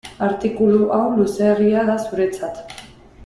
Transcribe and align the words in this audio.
Artikulu 0.27 0.79
hau 0.95 1.03
luzeegia 1.19 1.85
da 1.91 1.99
zuretzat. 2.07 2.77